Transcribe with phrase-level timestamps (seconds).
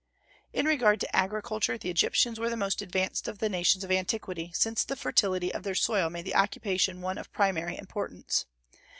[0.51, 4.49] In regard to agriculture the Egyptians were the most advanced of the nations of antiquity,
[4.51, 8.47] since the fertility of their soil made the occupation one of primary importance.